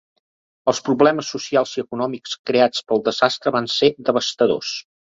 Els 0.71 0.79
problemes 0.87 1.29
socials 1.35 1.75
i 1.77 1.83
econòmics 1.85 2.35
creats 2.51 2.83
pel 2.91 3.07
desastre 3.13 3.57
van 3.61 3.73
ser 3.79 3.95
devastadors. 4.13 4.77